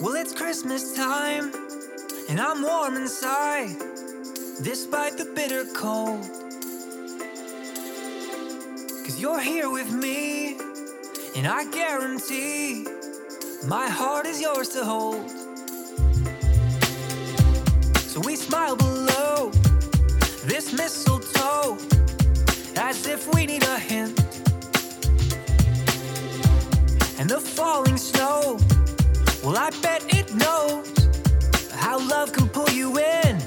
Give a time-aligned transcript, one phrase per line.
[0.00, 1.52] Well, it's Christmas time,
[2.30, 3.76] and I'm warm inside,
[4.62, 6.22] despite the bitter cold.
[9.04, 10.56] Cause you're here with me,
[11.36, 12.86] and I guarantee
[13.66, 15.28] my heart is yours to hold.
[17.98, 19.50] So we smile below
[20.46, 21.76] this mistletoe
[22.76, 24.18] as if we need a hint.
[27.20, 28.58] And the falling snow,
[29.42, 30.92] well, I bet it knows
[31.72, 33.39] how love can pull you in.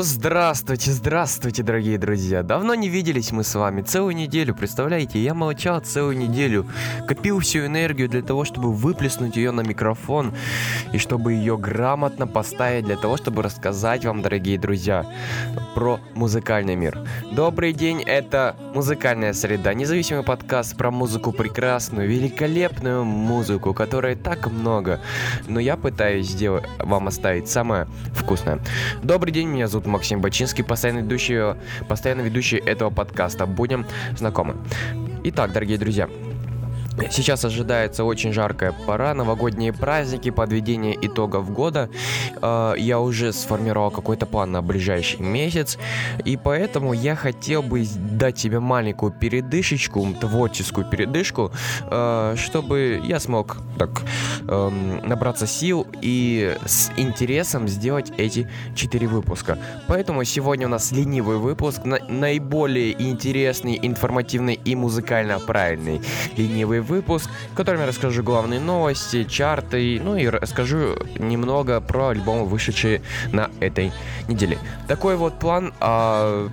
[0.00, 2.42] Ну здравствуйте, здравствуйте, дорогие друзья.
[2.42, 3.82] Давно не виделись мы с вами.
[3.82, 5.22] Целую неделю, представляете?
[5.22, 6.66] Я молчал целую неделю.
[7.06, 10.32] Копил всю энергию для того, чтобы выплеснуть ее на микрофон.
[10.94, 15.04] И чтобы ее грамотно поставить для того, чтобы рассказать вам, дорогие друзья,
[15.74, 16.98] про музыкальный мир.
[17.30, 19.74] Добрый день, это «Музыкальная среда».
[19.74, 24.98] Независимый подкаст про музыку прекрасную, великолепную музыку, которой так много.
[25.46, 28.60] Но я пытаюсь сделать, вам оставить самое вкусное.
[29.02, 31.54] Добрый день, меня зовут Максим Бачинский, постоянный ведущий,
[31.88, 33.46] постоянно ведущий этого подкаста.
[33.46, 33.86] Будем
[34.16, 34.56] знакомы.
[35.24, 36.08] Итак, дорогие друзья,
[37.08, 41.88] Сейчас ожидается очень жаркая пора, новогодние праздники, подведение итогов года.
[42.42, 45.78] Э, Я уже сформировал какой-то план на ближайший месяц,
[46.24, 51.50] и поэтому я хотел бы дать тебе маленькую передышечку, творческую передышку,
[51.90, 54.02] э, чтобы я смог так
[54.46, 59.58] эм, набраться сил и с интересом сделать эти четыре выпуска.
[59.88, 66.02] Поэтому сегодня у нас ленивый выпуск, на- наиболее интересный, информативный и музыкально правильный
[66.36, 72.44] ленивый выпуск, в котором я расскажу главные новости, чарты, ну и расскажу немного про альбомы,
[72.44, 73.02] вышедшие
[73.32, 73.92] на этой
[74.28, 74.58] неделе.
[74.88, 75.72] Такой вот план.
[75.80, 76.50] а,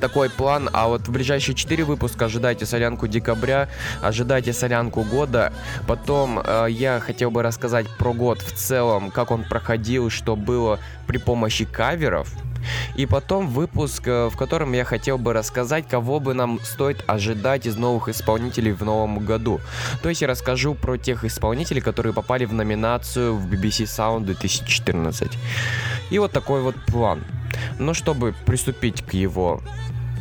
[0.00, 3.68] такой план, а вот в ближайшие 4 выпуска ожидайте солянку декабря,
[4.00, 5.52] ожидайте солянку года.
[5.86, 10.78] Потом э, я хотел бы рассказать про год в целом, как он проходил, что было
[11.06, 12.32] при помощи каверов.
[12.94, 17.66] И потом выпуск, э, в котором я хотел бы рассказать, кого бы нам стоит ожидать
[17.66, 19.60] из новых исполнителей в новом году.
[20.02, 25.32] То есть я расскажу про тех исполнителей, которые попали в номинацию в BBC Sound 2014.
[26.10, 27.24] И вот такой вот план.
[27.78, 29.60] Но чтобы приступить к его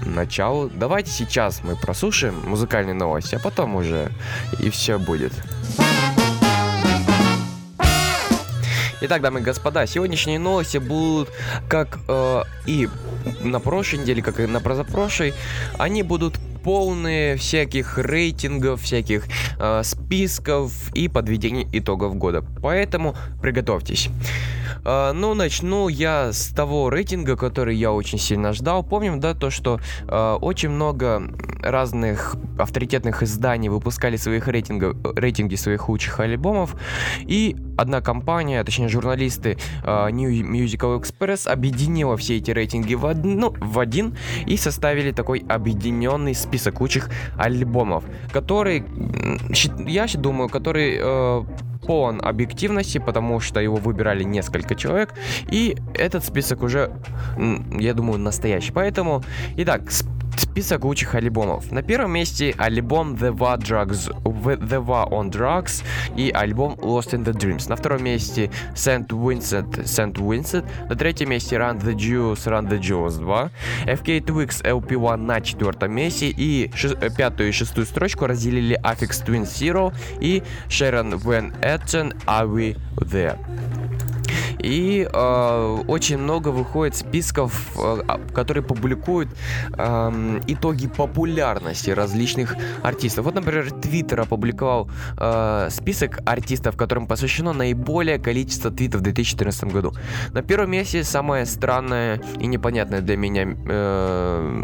[0.05, 4.11] началу, давайте сейчас мы прослушаем музыкальные новости, а потом уже
[4.59, 5.33] и все будет.
[8.99, 11.29] Итак, дамы и господа, сегодняшние новости будут
[11.69, 12.89] как э, и
[13.41, 15.35] на прошлой неделе, как и на позапрошлой.
[15.77, 19.25] Они будут полные всяких рейтингов, всяких
[19.59, 22.44] э, списков и подведений итогов года.
[22.63, 24.09] Поэтому приготовьтесь.
[24.87, 28.83] Э, ну, начну я с того рейтинга, который я очень сильно ждал.
[28.83, 31.23] Помним, да, то, что э, очень много
[31.61, 36.75] разных авторитетных изданий выпускали своих рейтингов, рейтинги своих лучших альбомов.
[37.19, 43.25] И одна компания, точнее журналисты э, New Musical Express объединила все эти рейтинги в, од...
[43.25, 48.85] ну, в один и составили такой объединенный список лучших альбомов, который,
[49.85, 51.43] я думаю, который э,
[51.87, 55.13] полон объективности, потому что его выбирали несколько человек,
[55.49, 56.91] и этот список уже,
[57.79, 58.71] я думаю, настоящий.
[58.73, 59.23] Поэтому,
[59.55, 59.81] итак,
[60.37, 61.71] Список лучших альбомов.
[61.71, 65.83] На первом месте альбом The War, Drugs, The War on Drugs
[66.15, 67.67] и альбом Lost in the Dreams.
[67.69, 70.65] На втором месте Saint Vincent, Saint Vincent.
[70.89, 73.49] На третьем месте Run the Jews, Run the Jews 2.
[73.85, 76.29] FK Twix LP1 на четвертом месте.
[76.35, 82.47] И ши- пятую и шестую строчку разделили Affix Twin Zero и Sharon Van Etten Are
[82.47, 83.37] We There.
[84.59, 89.30] И э, очень много выходит списков, э, а, которые публикуют
[89.77, 93.25] э, итоги популярности различных артистов.
[93.25, 99.94] Вот, например, Твиттер опубликовал э, список артистов, которым посвящено наиболее количество твитов в 2014 году.
[100.33, 104.63] На первом месте самая странная и непонятная для меня э,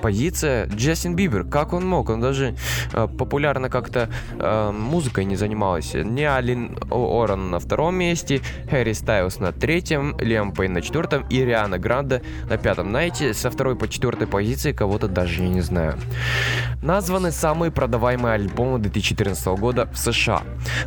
[0.00, 1.44] позиция Джастин Бибер.
[1.44, 2.08] Как он мог?
[2.08, 2.56] Он даже
[2.92, 4.08] э, популярно как-то
[4.38, 6.02] э, музыкой не занимался.
[6.02, 8.40] Не Алин Оран на втором месте,
[8.70, 12.90] Харри Стайлс на третьем, Лиам Пейн на четвертом и Риана Гранда на пятом.
[12.90, 15.98] Знаете, со второй по четвертой позиции кого-то даже я не знаю.
[16.82, 20.42] Названы самые продаваемые альбомы 2014 года в США.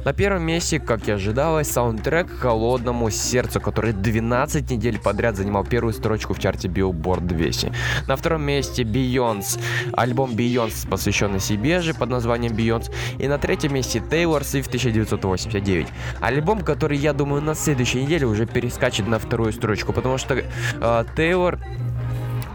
[0.05, 5.93] На первом месте, как и ожидалось, саундтрек «Холодному сердцу», который 12 недель подряд занимал первую
[5.93, 7.73] строчку в чарте Billboard 200.
[8.07, 9.59] На втором месте Beyoncé,
[9.93, 12.91] альбом Beyoncé, посвященный себе же под названием Beyoncé.
[13.17, 15.87] И на третьем месте Taylor Swift 1989.
[16.21, 17.55] Альбом, который, я думаю, на
[17.97, 21.59] следующей неделе уже перескачет на вторую строчку, потому что э, Тейлор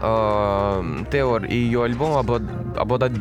[0.01, 2.43] э, Тейлор и ее альбом облад,
[2.77, 3.17] обладают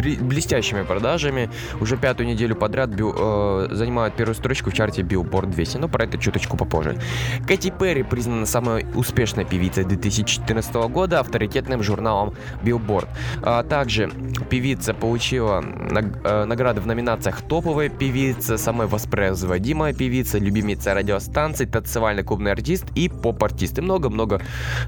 [0.00, 1.50] блестящими продажами.
[1.80, 6.04] Уже пятую неделю подряд бил, э, занимают первую строчку в чарте Billboard 200, но про
[6.04, 6.98] это чуточку попозже.
[7.46, 13.08] Кэти Перри признана самой успешной певицей 2014 года авторитетным журналом Billboard.
[13.42, 14.10] А также
[14.48, 22.52] певица получила э, награды в номинациях топовая певица, самая воспроизводимая певица, любимица радиостанций, танцевальный клубный
[22.52, 24.40] артист и поп-артист и много-много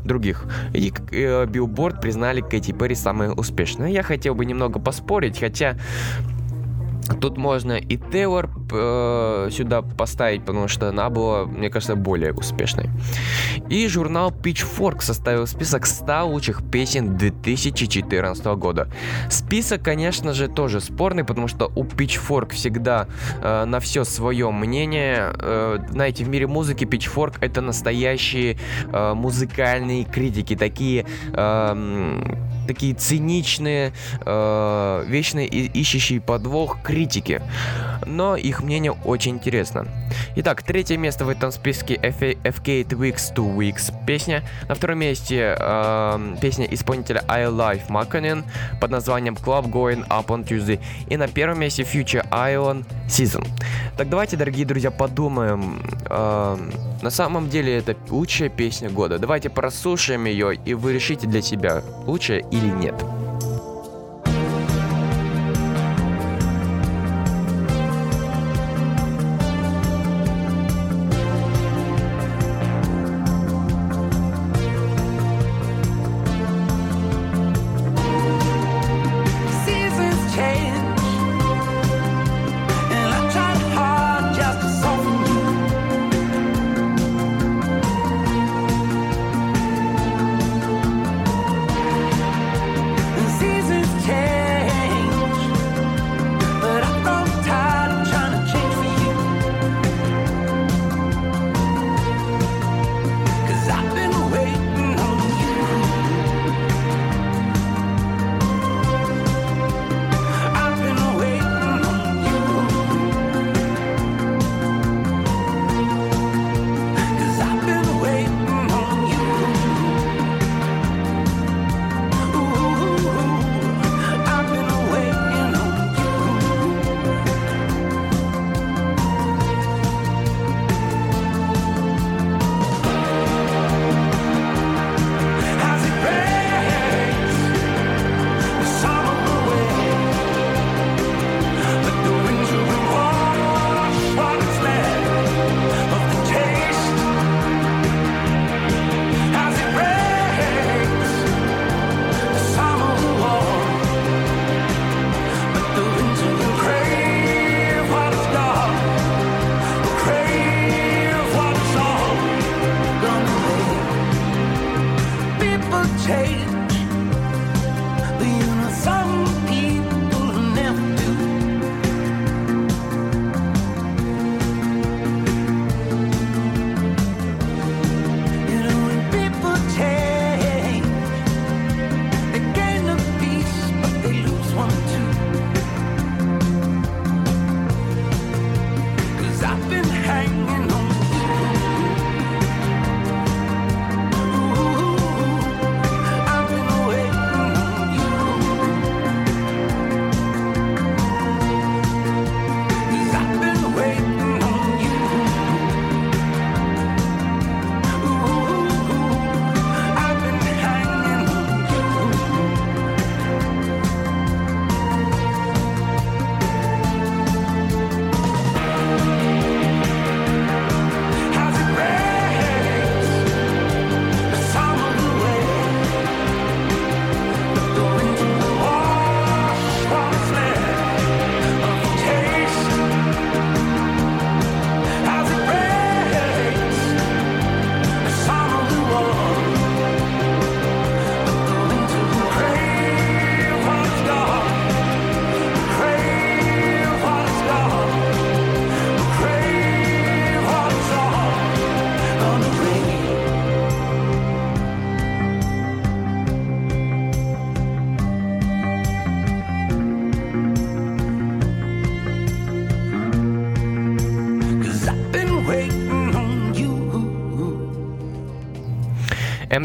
[0.05, 0.45] других.
[0.75, 3.93] И э, Billboard признали Кэти Перри самой успешной.
[3.93, 5.77] Я хотел бы немного поспорить спорить, хотя
[7.21, 12.89] Тут можно и Тейлор э, сюда поставить, потому что она была, мне кажется, более успешной.
[13.69, 18.89] И журнал Pitchfork составил список 100 лучших песен 2014 года.
[19.31, 23.09] Список, конечно же, тоже спорный, потому что у Pitchfork всегда
[23.43, 25.33] э, на все свое мнение.
[25.39, 28.59] Э, знаете, в мире музыки Pitchfork это настоящие
[28.93, 31.05] э, музыкальные критики, такие...
[31.33, 32.23] Э,
[32.73, 33.93] такие циничные,
[34.25, 37.43] э, вечные ищущие подвох критики.
[38.07, 39.87] Но их мнение очень интересно.
[40.37, 44.43] Итак, третье место в этом списке FK Weeks to Weeks песня.
[44.69, 48.45] На втором месте э, песня исполнителя I Life Макканен
[48.81, 50.81] под названием Club Going Up on Tuesday.
[51.09, 53.47] И на первом месте Future Island Season.
[53.97, 55.83] Так давайте, дорогие друзья, подумаем.
[56.09, 56.57] Э,
[57.03, 59.19] на самом деле это лучшая песня года.
[59.19, 63.22] Давайте прослушаем ее, и вы решите для себя, лучшая или нет.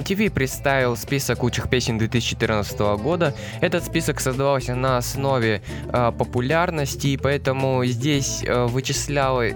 [0.07, 3.35] MTV представил список лучших песен 2014 года.
[3.59, 5.61] Этот список создавался на основе
[5.91, 9.51] э, популярности, и поэтому здесь э, вычислял, э,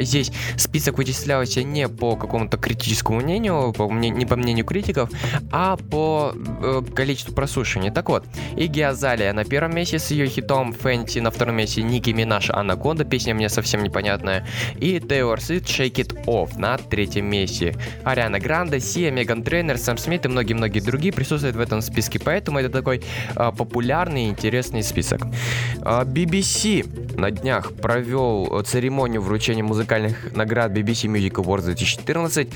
[0.00, 5.08] здесь список вычислялся не по какому-то критическому мнению, по, не по мнению критиков,
[5.52, 7.92] а по э, количеству прослушиваний.
[7.92, 8.24] Так вот,
[8.56, 13.04] Игги Азалия на первом месте с ее хитом Фэнти, на втором месте Ники Минаж Анаконда,
[13.04, 14.44] песня мне совсем непонятная,
[14.80, 17.76] и Тейлор Свифт Shake It Off на третьем месте.
[18.02, 22.60] Ариана Гранде, Сия, Меган Трейнер, Сэм Смит и многие-многие другие присутствуют в этом списке, поэтому
[22.60, 23.02] это такой
[23.36, 25.20] э, популярный и интересный список.
[25.82, 32.48] Э, BBC на днях провел церемонию вручения музыкальных наград BBC Music Awards 2014.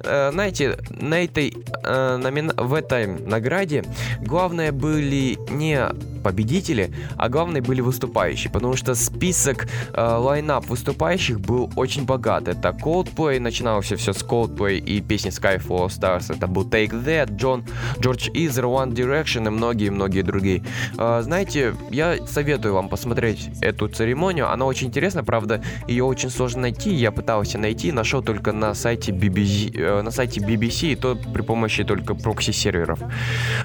[0.00, 2.52] Э, знаете, на этой, э, номина...
[2.56, 3.84] в этой награде
[4.20, 5.78] главное были не
[6.18, 12.48] победители, а главное были выступающие, потому что список э, лайнап выступающих был очень богат.
[12.48, 17.64] Это Coldplay, начиналось все с Coldplay и песни Skyfall Stars, это был Take That, Джон,
[18.00, 20.62] Джордж Изер, One Direction и многие-многие другие.
[20.98, 26.62] Э, знаете, я советую вам посмотреть эту церемонию, она очень интересна, правда, ее очень сложно
[26.62, 31.16] найти, я пытался найти, нашел только на сайте BBC, э, на сайте BBC, и то
[31.16, 33.00] при помощи только прокси-серверов.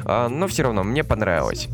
[0.06, 1.68] Э, но все равно, мне понравилось.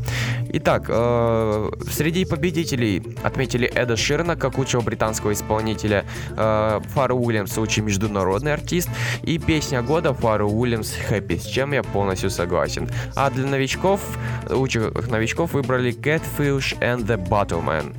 [0.52, 6.04] Итак, э, среди победителей отметили Эда Ширна как лучшего британского исполнителя,
[6.36, 8.88] э, Фару Уильямс лучший международный артист
[9.22, 12.88] и песня года Фару Уильямс Happy, с чем я полностью согласен.
[13.14, 14.00] А для новичков,
[14.48, 17.94] лучших новичков выбрали Catfish and the Battleman.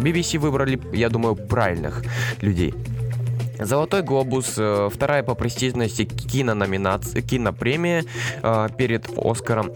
[0.00, 2.02] BBC выбрали, я думаю, правильных
[2.40, 2.74] людей.
[3.58, 8.04] Золотой глобус, э, вторая по престижности кинономинация, кинопремия
[8.42, 9.70] э, перед Оскаром,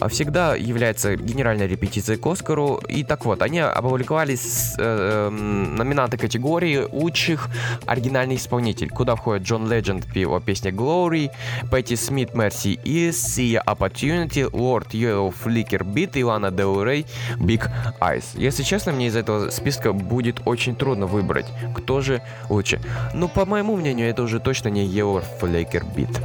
[0.00, 2.80] э, всегда является генеральной репетицией к Оскару.
[2.88, 4.36] И так вот, они опубликовали
[4.78, 7.48] номинанты категории лучших
[7.86, 11.30] оригинальный исполнитель, куда входят Джон Ледженд, его песня Glory,
[11.70, 17.06] Пэтти Смит, Mercy Is, Sia Opportunity, Lord Yellow Flicker Beat и Лана Del Rey,
[17.38, 18.24] Big Eyes.
[18.34, 22.80] Если честно, мне из этого списка будет очень трудно выбрать, кто же лучше.
[23.14, 26.20] Ну, ну, по моему мнению, это уже точно не Евро Флейкер Бит.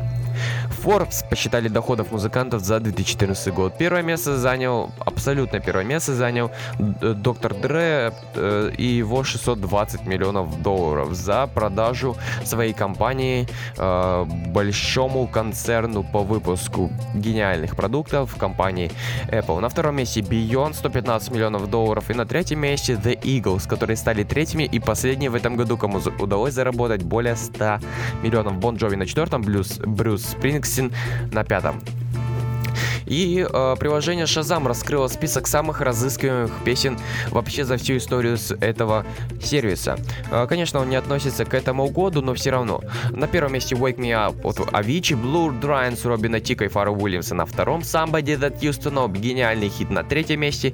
[0.84, 3.78] Forbes посчитали доходов музыкантов за 2014 год.
[3.78, 11.14] Первое место занял, абсолютно первое место занял Доктор Дре э, и его 620 миллионов долларов
[11.14, 18.92] за продажу своей компании э, большому концерну по выпуску гениальных продуктов компании
[19.28, 19.60] Apple.
[19.60, 24.24] На втором месте Beyond 115 миллионов долларов и на третьем месте The Eagles, которые стали
[24.24, 27.80] третьими и последние в этом году, кому удалось заработать более 100
[28.24, 28.58] миллионов.
[28.58, 30.94] Бон Джови на четвертом, Брюс, Брюс Спрингс Диксин
[31.32, 31.82] на пятом.
[33.06, 36.98] И э, приложение Shazam раскрыло список самых разыскиваемых песен
[37.30, 39.06] вообще за всю историю с этого
[39.44, 39.98] сервиса.
[40.32, 42.82] Э, конечно, он не относится к этому году, но все равно.
[43.10, 46.92] На первом месте Wake Me Up от Avicii, Blue Drying с Робина Тика и Фара
[46.92, 50.74] Уильямса на втором, Somebody That Used to Know, гениальный хит на третьем месте,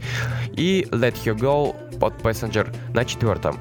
[0.51, 3.57] и Let You Go от Passenger на четвертом.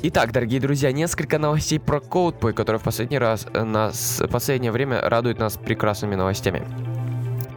[0.00, 4.70] Итак, дорогие друзья, несколько новостей про Coldplay, которые в последний раз э, нас, в последнее
[4.70, 6.62] время радуют нас прекрасными новостями.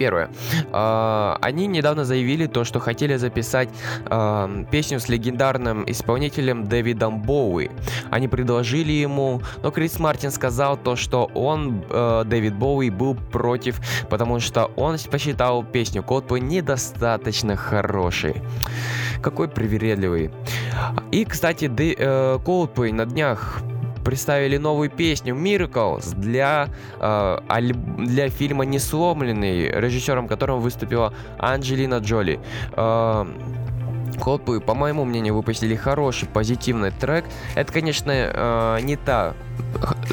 [0.02, 0.32] Первое.
[0.74, 3.70] Э, они недавно заявили то, что хотели записать
[4.10, 7.70] э, песню с легендарным исполнителем Дэвидом Боуи.
[8.10, 13.80] Они предложили ему, но Крис Мартин сказал то, что он, э, Дэвид Боуи, был против,
[14.10, 18.42] потому что он посчитал песню Coldplay недостаточно хорошей.
[19.22, 20.32] Какой привередливый.
[21.12, 23.62] И, кстати, э, Coldplay на днях
[24.02, 27.38] представили новую песню Miracles для, э,
[27.98, 32.40] для фильма «Несломленный», режиссером которого выступила Анджелина Джоли.
[32.76, 33.26] Э,
[34.18, 37.26] Coldplay, по моему мнению, выпустили хороший, позитивный трек.
[37.56, 39.34] Это, конечно, э, не та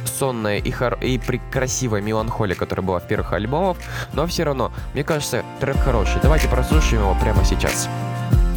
[0.05, 1.21] сонная и, хор- и
[1.53, 3.77] красивая меланхолия, которая была в первых альбомах,
[4.13, 6.21] но все равно, мне кажется, трек хороший.
[6.23, 7.89] Давайте прослушаем его прямо сейчас.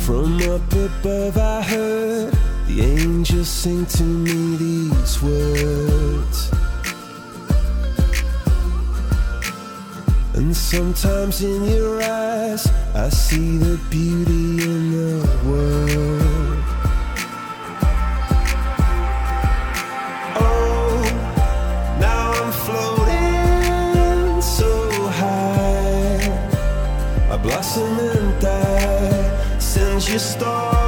[0.07, 2.10] From up above I heard
[2.75, 6.51] the angels sing to me these words.
[10.33, 16.63] And sometimes in your eyes I see the beauty in the world.
[20.39, 21.03] Oh,
[21.99, 24.71] now I'm floating so
[25.21, 26.19] high.
[27.31, 30.80] I blossom and die sends you storm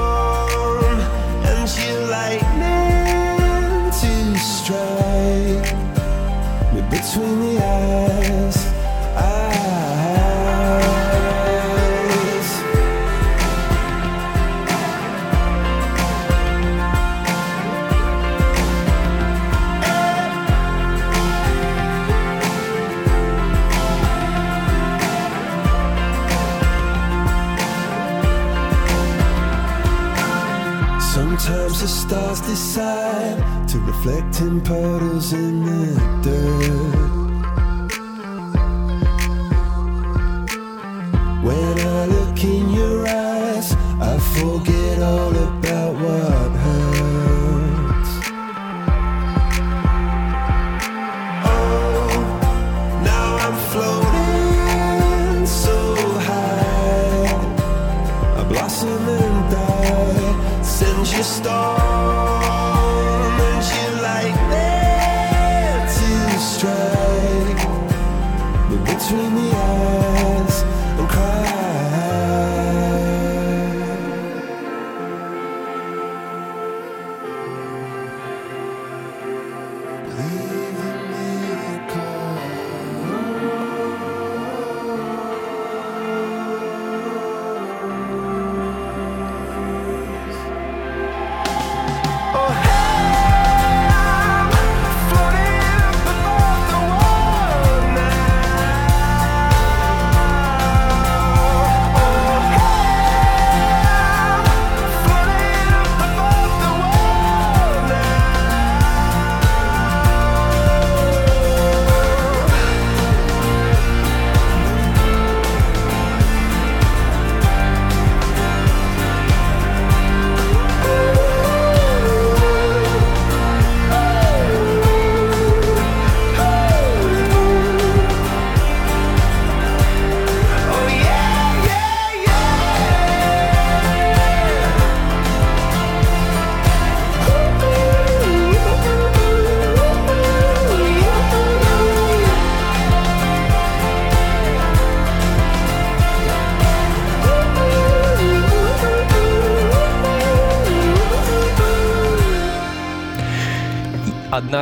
[32.34, 36.83] must decide to reflect in puddles in the dirt.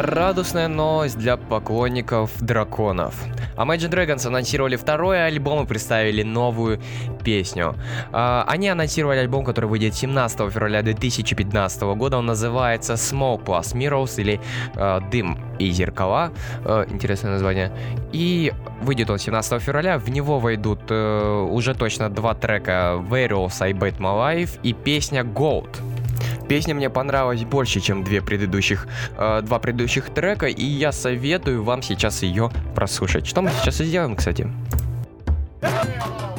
[0.01, 3.15] радостная новость для поклонников драконов.
[3.57, 6.81] Imagine Dragons анонсировали второй альбом и представили новую
[7.23, 7.75] песню.
[8.11, 12.17] А, они анонсировали альбом, который выйдет 17 февраля 2015 года.
[12.17, 14.39] Он называется Smoke Plus Mirrors или
[14.75, 16.31] а, Дым и зеркала.
[16.65, 17.71] А, интересное название.
[18.11, 19.97] И выйдет он 17 февраля.
[19.97, 25.21] В него войдут э, уже точно два трека Various I Bet My Life и песня
[25.23, 25.90] Gold.
[26.51, 28.85] Песня мне понравилась больше, чем две предыдущих,
[29.17, 33.25] э, два предыдущих трека, и я советую вам сейчас ее прослушать.
[33.25, 34.49] Что мы сейчас и сделаем, кстати.
[35.61, 36.30] Yeah.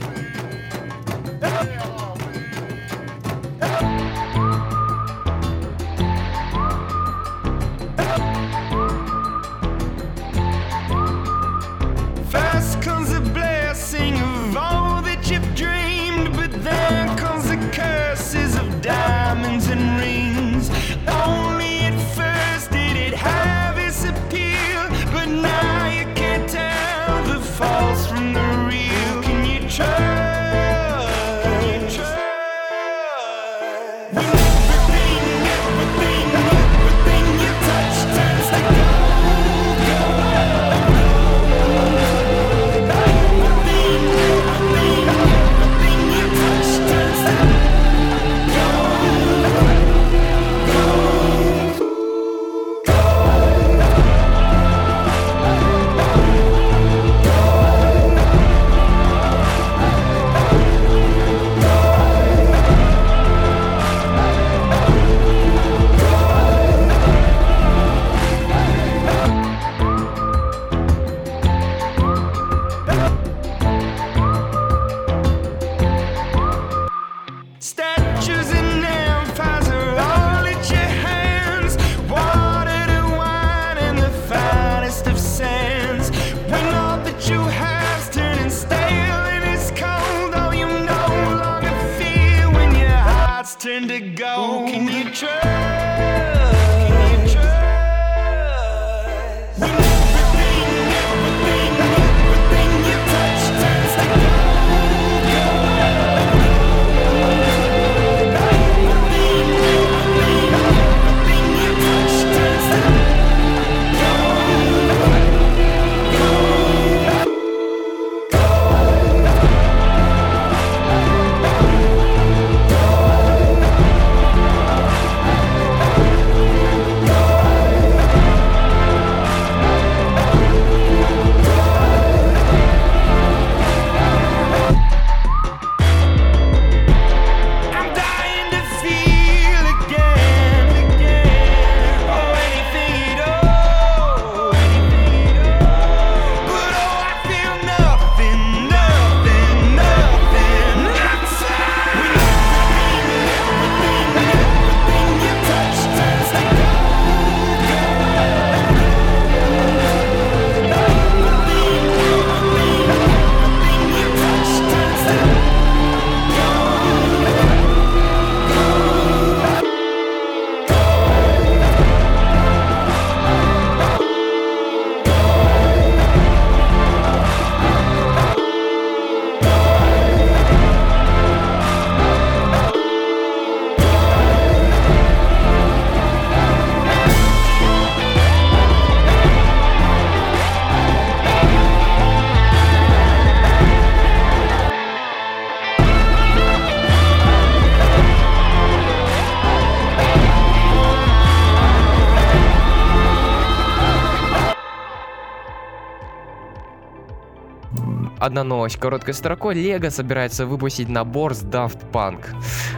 [208.33, 209.55] Одна новость короткой строкой.
[209.55, 212.25] Лего собирается выпустить набор с Daft Punk.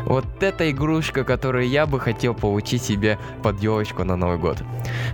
[0.04, 4.58] Вот это игрушка, которую я бы хотел получить себе под елочку на Новый год.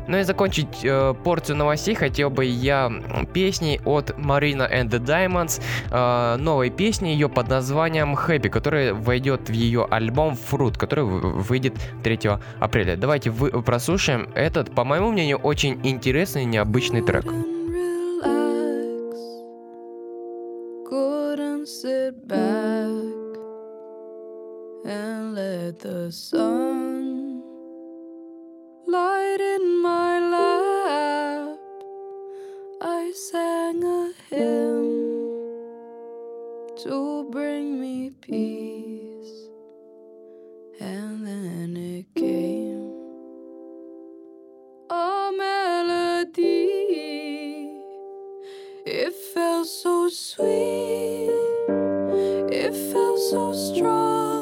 [0.09, 2.91] Ну и закончить э, порцию новостей хотел бы я
[3.35, 9.51] песней от Marina and the Diamonds, э, новой песни ее под названием Happy, которая войдет
[9.51, 12.19] в ее альбом Fruit, который выйдет 3
[12.61, 12.97] апреля.
[12.97, 17.27] Давайте вы прослушаем этот, по моему мнению, очень интересный и необычный трек.
[17.27, 17.60] and
[22.11, 22.89] sit back
[24.85, 27.41] and let the sun
[28.87, 31.59] light in my lap.
[32.81, 34.91] I sang a hymn
[36.83, 39.49] to bring me peace,
[40.81, 42.93] and then it came
[44.91, 46.67] a melody.
[48.85, 51.50] It felt so sweet,
[52.53, 54.40] it felt so strong.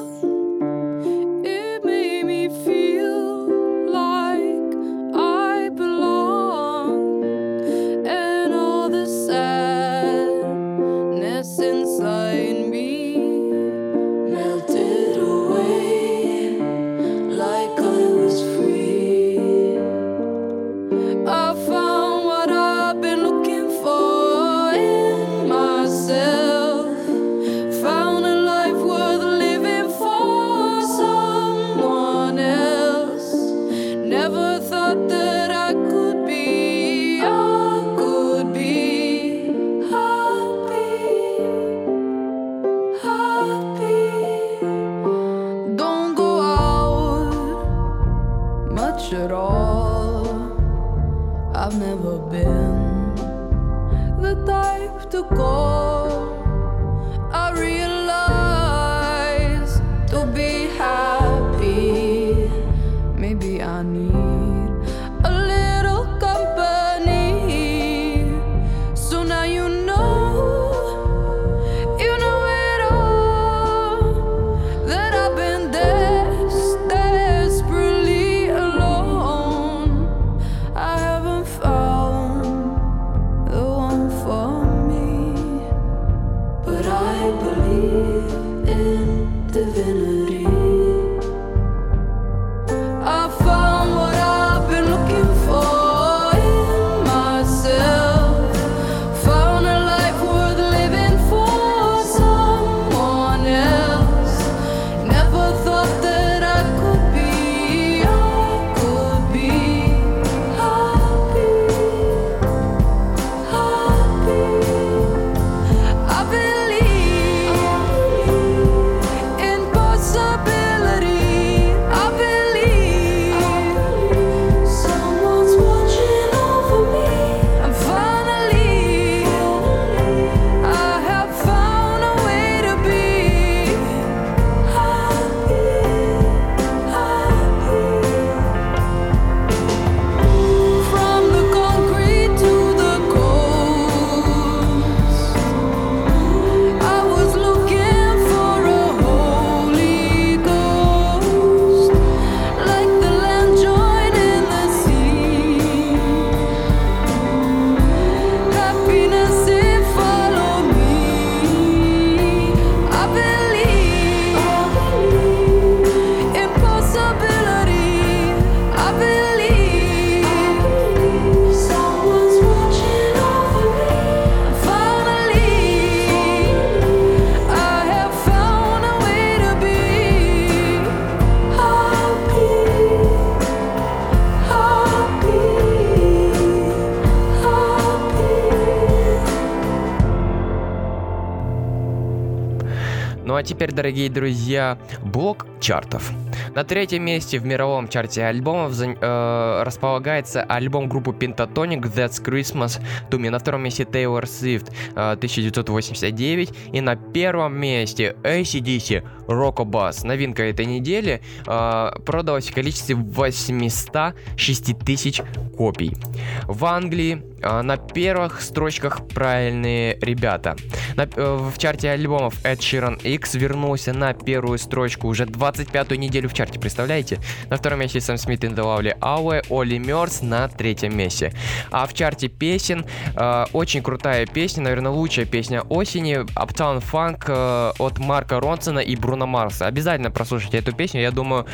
[193.38, 196.11] А теперь, дорогие друзья, блок чартов.
[196.57, 203.18] На третьем месте в мировом чарте альбомов э, располагается альбом группы Pentatonic That's Christmas to
[203.18, 203.31] Me.
[203.31, 206.53] На втором месте Taylor Swift э, 1989.
[206.72, 210.07] И на первом месте ACDC Bass.
[210.07, 215.21] Новинка этой недели э, продалась в количестве 806 тысяч
[215.57, 215.97] копий.
[216.45, 220.57] В Англии э, на первых строчках правильные ребята.
[220.97, 226.29] На- э, в чарте альбомов Ed Sheeran X вернулся на первую строчку уже 25-ю неделю
[226.29, 227.19] в чарте, представляете?
[227.51, 231.33] На втором месте Сэм Смит the Lovely Hour, Оли Мёрс на третьем месте.
[231.71, 237.73] А в чарте песен э, очень крутая песня, наверное, лучшая песня осени Uptown Funk э,
[237.79, 239.66] от Марка Ронсона и Бруно Марса.
[239.66, 241.46] Обязательно прослушайте эту песню, я думаю,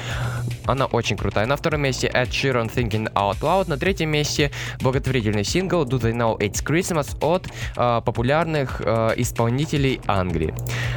[0.67, 1.47] она очень крутая.
[1.47, 3.69] На втором месте Ed Sheeran Thinking Out Loud.
[3.69, 4.51] На третьем месте
[4.81, 7.47] благотворительный сингл Do They Know It's Christmas от
[7.77, 10.55] э, популярных э, исполнителей Англии.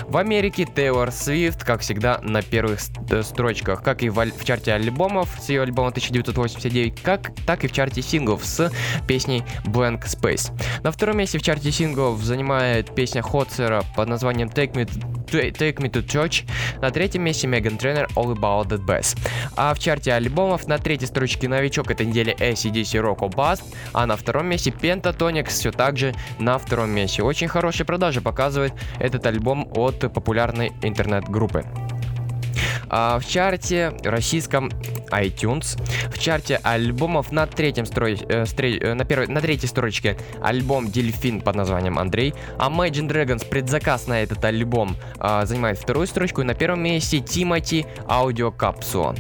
[0.08, 4.73] В Америке Тейлор Свифт, как всегда, на первых э, строчках, как и в, в чарте
[4.73, 8.71] альбомов с ее альбома 1989, как, так и в чарте синглов с
[9.08, 10.51] песней Blank Space.
[10.84, 15.77] На втором месте в чарте синглов занимает песня Хотсера под названием Take Me to, Take
[15.77, 16.47] Me to Church.
[16.82, 19.17] На третьем месте Megan Trainor All About That Bass.
[19.56, 24.15] А в чарте альбомов на третьей строчке новичок этой недели ACDC Rocco Bust, а на
[24.15, 27.24] втором месте Pentatonix все так же на втором месте.
[27.24, 31.65] Очень хорошие продажи показывает этот альбом от популярной интернет-группы.
[32.89, 34.72] А в чарте российском
[35.12, 40.17] iTunes, в чарте альбомов на третьем строй, э, стре- э, на, первой, на третьей строчке
[40.41, 46.08] альбом Дельфин под названием Андрей, а Imagine Dragons предзаказ на этот альбом а, занимает вторую
[46.08, 49.15] строчку, и на первом месте Тимати Аудиокапсула.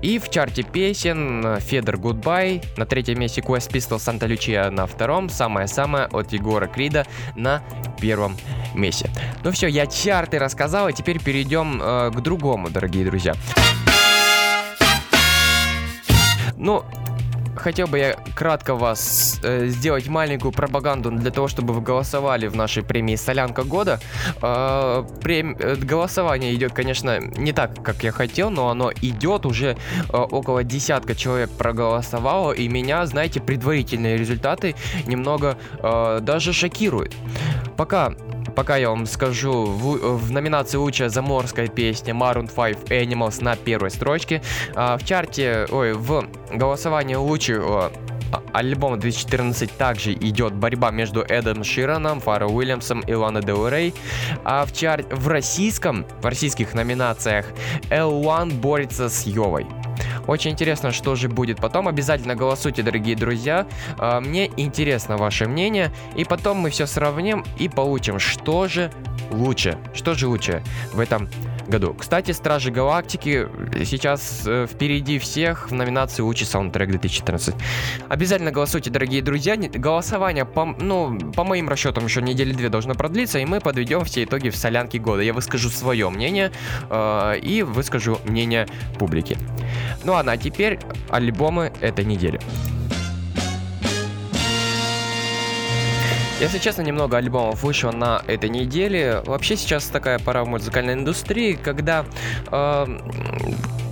[0.00, 4.86] И в чарте песен э, Федор Goodbye, на третьем месте Quest Pistol Санта Лючия на
[4.86, 7.62] втором, самое-самое от Егора Крида на
[8.00, 8.36] первом
[8.74, 9.10] месте.
[9.44, 13.34] Ну все, я чарты рассказал, и теперь перейдем э, к другому, дорогие друзья.
[16.56, 16.84] Ну,
[17.56, 22.56] хотел бы я кратко вас э, сделать маленькую пропаганду для того, чтобы вы голосовали в
[22.56, 24.00] нашей премии «Солянка года».
[24.40, 29.46] Э, прем- э, голосование идет, конечно, не так, как я хотел, но оно идет.
[29.46, 29.76] Уже
[30.08, 34.74] э, около десятка человек проголосовало, и меня, знаете, предварительные результаты
[35.06, 37.14] немного э, даже шокируют.
[37.76, 38.12] Пока
[38.54, 43.90] Пока я вам скажу, в, в номинации лучшая заморская песня Maroon 5 Animals на первой
[43.90, 44.42] строчке.
[44.74, 47.92] А, в чарте, ой, в голосовании лучшего
[48.32, 53.62] а- альбома 2014 также идет борьба между Эдом Шираном, Фаро Уильямсом и Лана Дел.
[54.44, 55.04] А в чар...
[55.10, 57.46] в российском, в российских номинациях
[57.90, 59.66] L1 борется с Йовой.
[60.26, 61.88] Очень интересно, что же будет потом.
[61.88, 63.66] Обязательно голосуйте, дорогие друзья.
[63.98, 65.92] А, Мне интересно ваше мнение.
[66.16, 68.90] И потом мы все сравним и получим, что же
[69.30, 69.78] лучше.
[69.94, 71.28] Что же лучше в этом
[71.72, 71.94] году.
[71.98, 73.48] Кстати, Стражи Галактики
[73.84, 77.54] сейчас э, впереди всех в номинации лучший саундтрек 2014.
[78.08, 79.56] Обязательно голосуйте, дорогие друзья.
[79.56, 84.24] Голосование, по, ну, по моим расчетам, еще недели две должно продлиться, и мы подведем все
[84.24, 85.22] итоги в солянке года.
[85.22, 86.52] Я выскажу свое мнение
[86.90, 89.38] э, и выскажу мнение публики.
[90.04, 92.38] Ну ладно, а теперь альбомы этой недели.
[96.42, 99.22] Если честно, немного альбомов вышло на этой неделе.
[99.24, 102.04] Вообще сейчас такая пора в музыкальной индустрии, когда
[102.50, 102.86] э,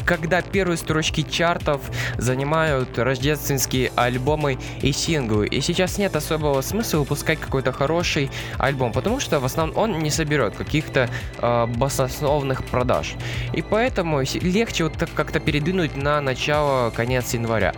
[0.04, 1.80] когда первые строчки чартов
[2.18, 5.46] занимают рождественские альбомы и синглы.
[5.46, 10.10] И сейчас нет особого смысла выпускать какой-то хороший альбом, потому что в основном он не
[10.10, 11.08] соберет каких-то
[11.38, 13.14] э, баснословных продаж.
[13.52, 17.74] И поэтому легче вот так как-то передвинуть на начало, конец января.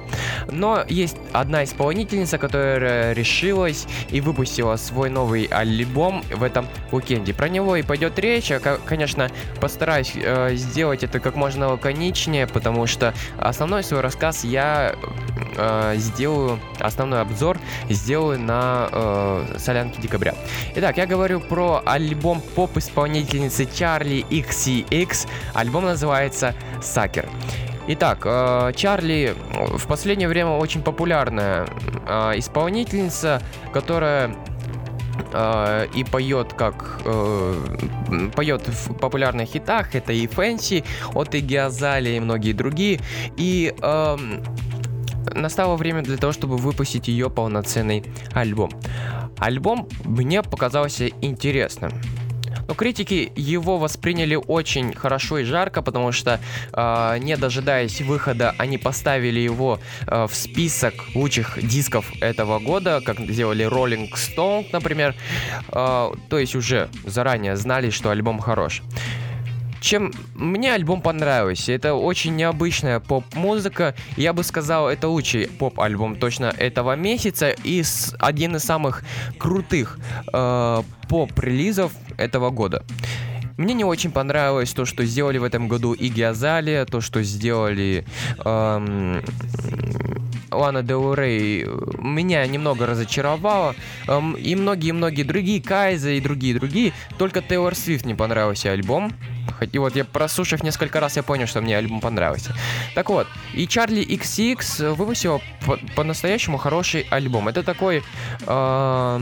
[0.51, 7.35] Но есть одна исполнительница, которая решилась и выпустила свой новый альбом в этом уикенде.
[7.35, 8.51] Про него и пойдет речь.
[8.51, 9.31] Я, ко- конечно,
[9.61, 12.13] постараюсь э, сделать это как можно лаконичнее,
[12.53, 14.95] потому что основной свой рассказ я
[15.57, 17.59] э, сделаю, основной обзор
[17.89, 20.35] сделаю на э, солянке декабря.
[20.75, 25.29] Итак, я говорю про альбом поп-исполнительницы Чарли XCX.
[25.55, 27.29] Альбом называется «Сакер».
[27.89, 31.67] Итак, э, Чарли в последнее время очень популярная
[32.07, 34.37] э, исполнительница, которая
[35.33, 39.95] э, и поет как э, поет в популярных хитах.
[39.95, 43.01] Это и Фэнси от Игги Азали и многие другие.
[43.37, 44.43] И эм,
[45.35, 48.71] настало время для того, чтобы выпустить ее полноценный альбом.
[49.39, 51.93] Альбом мне показался интересным.
[52.69, 56.41] Но критики его восприняли очень хорошо и жарко, потому что,
[56.73, 63.19] э, не дожидаясь выхода, они поставили его э, в список лучших дисков этого года, как
[63.21, 65.15] сделали Rolling Stone, например.
[65.69, 68.83] Э, то есть уже заранее знали, что альбом хорош.
[69.83, 73.97] Чем мне альбом понравился, это очень необычная поп-музыка.
[74.17, 77.83] Я бы сказал, это лучший поп-альбом точно этого месяца и
[78.21, 79.03] один из самых
[79.39, 79.99] крутых
[80.33, 81.91] э, поп-релизов
[82.23, 82.85] этого года.
[83.59, 88.05] Мне не очень понравилось то, что сделали в этом году Игги Азалия, то, что сделали
[88.45, 89.23] эм,
[90.51, 93.75] Лана Дел меня немного разочаровало.
[94.09, 96.93] Эм, и многие-многие другие, Кайза и другие-другие.
[97.19, 99.13] Только Тейлор Свифт не понравился альбом.
[99.73, 102.55] И вот я прослушав несколько раз, я понял, что мне альбом понравился.
[102.95, 107.49] Так вот, и Чарли XX выпустил по- по-настоящему хороший альбом.
[107.49, 108.03] Это такой
[108.47, 109.19] а,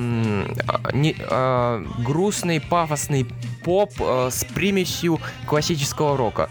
[0.93, 3.27] не- а, грустный, пафосный
[3.65, 6.49] поп э, с примесью классического рока.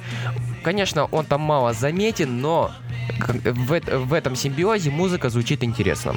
[0.64, 2.72] Конечно, он там мало заметен, но
[3.18, 6.14] в, в этом симбиозе музыка звучит интересно.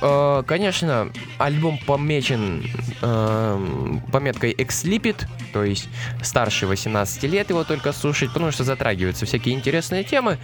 [0.00, 2.64] Э, Конечно, альбом помечен
[3.02, 5.88] эм, пометкой Exlipid, то есть
[6.22, 10.38] старше 18 лет его только слушать, потому что затрагиваются всякие интересные темы.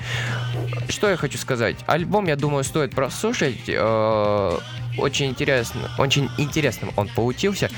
[0.89, 1.77] Что я хочу сказать?
[1.87, 3.61] Альбом, я думаю, стоит прослушать.
[3.69, 4.59] э,
[4.99, 7.71] Очень интересно, очень интересным он получился.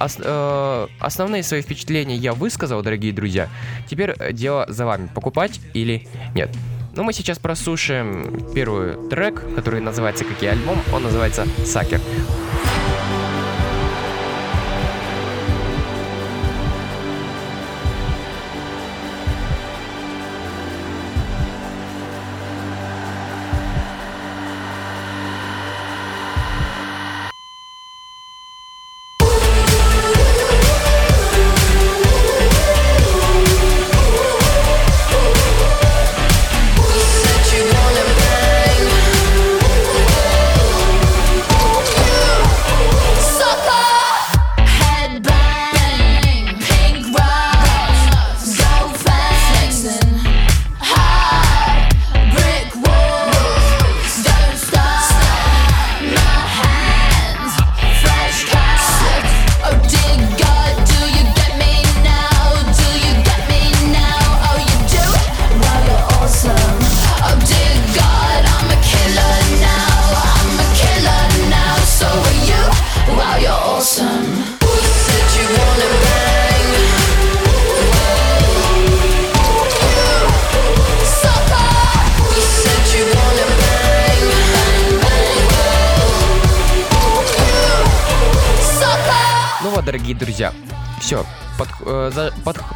[0.00, 3.48] Ос- э, основные свои впечатления я высказал, дорогие друзья.
[3.88, 6.50] Теперь э, дело за вами, покупать или нет.
[6.96, 10.78] Ну, мы сейчас прослушаем первый трек, который называется как и альбом.
[10.94, 12.00] Он называется «Сакер».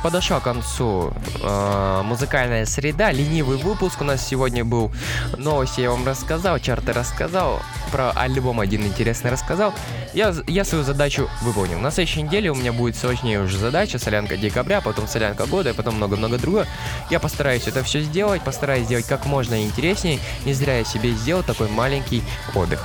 [0.03, 4.91] Подошла к концу э, музыкальная среда, ленивый выпуск у нас сегодня был.
[5.37, 9.75] Новости я вам рассказал, чарты рассказал, про альбом один интересный рассказал.
[10.15, 11.79] Я, я свою задачу выполнил.
[11.79, 15.73] На следующей неделе у меня будет сложнее уже задача, солянка декабря, потом солянка года, и
[15.73, 16.67] потом много-много другого.
[17.11, 20.19] Я постараюсь это все сделать, постараюсь сделать как можно интереснее.
[20.45, 22.23] Не зря я себе сделал такой маленький
[22.55, 22.85] отдых.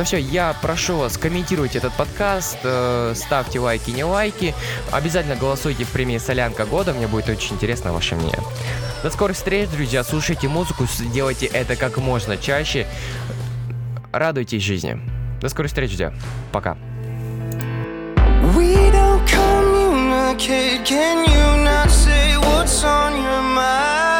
[0.00, 4.54] Ну все, я прошу вас, комментируйте этот подкаст, э, ставьте лайки, не лайки.
[4.90, 8.40] Обязательно голосуйте в премии «Солянка года», мне будет очень интересно ваше мнение.
[9.02, 12.86] До скорых встреч, друзья, слушайте музыку, делайте это как можно чаще.
[14.10, 14.98] Радуйтесь жизни.
[15.42, 16.14] До скорых встреч, друзья.
[16.50, 16.78] Пока.
[20.86, 24.19] Can you not say what's on your mind?